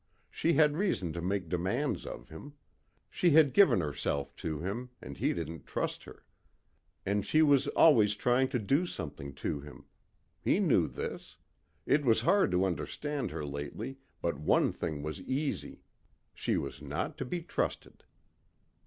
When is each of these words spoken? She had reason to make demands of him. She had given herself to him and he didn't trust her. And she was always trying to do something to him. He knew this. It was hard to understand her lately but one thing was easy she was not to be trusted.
She 0.31 0.53
had 0.53 0.77
reason 0.77 1.13
to 1.13 1.21
make 1.21 1.47
demands 1.47 2.07
of 2.07 2.29
him. 2.29 2.53
She 3.11 3.29
had 3.29 3.53
given 3.53 3.81
herself 3.81 4.35
to 4.37 4.57
him 4.59 4.89
and 4.99 5.15
he 5.15 5.31
didn't 5.31 5.67
trust 5.67 6.05
her. 6.05 6.25
And 7.05 7.23
she 7.23 7.43
was 7.43 7.67
always 7.67 8.15
trying 8.15 8.47
to 8.47 8.57
do 8.57 8.87
something 8.87 9.35
to 9.35 9.59
him. 9.61 9.85
He 10.39 10.59
knew 10.59 10.87
this. 10.87 11.37
It 11.85 12.03
was 12.03 12.21
hard 12.21 12.49
to 12.49 12.65
understand 12.65 13.29
her 13.29 13.45
lately 13.45 13.99
but 14.23 14.39
one 14.39 14.71
thing 14.71 15.03
was 15.03 15.21
easy 15.21 15.83
she 16.33 16.57
was 16.57 16.81
not 16.81 17.15
to 17.19 17.23
be 17.23 17.43
trusted. 17.43 18.03